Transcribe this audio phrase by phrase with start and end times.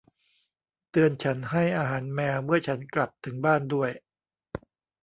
[0.91, 3.89] เตือนฉันให้อาหารแมวเมื่อฉันกลับถึงบ้านด้วย